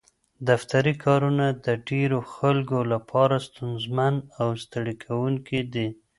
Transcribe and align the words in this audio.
دفتري 0.49 0.93
کارونه 1.05 1.45
د 1.65 1.67
ډېرو 1.89 2.19
خلکو 2.35 2.79
لپاره 2.93 3.35
ستونزمن 3.47 4.13
او 4.41 4.47
ستړي 4.63 4.95
کوونکي 5.05 5.59
دي. 5.73 5.87